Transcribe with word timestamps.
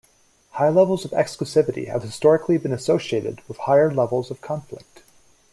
High 0.53 0.69
levels 0.69 1.05
of 1.05 1.11
exclusivity 1.11 1.85
have 1.89 2.01
historically 2.01 2.57
been 2.57 2.73
associated 2.73 3.43
with 3.47 3.57
higher 3.57 3.93
levels 3.93 4.31
of 4.31 4.41
conflict. 4.41 5.03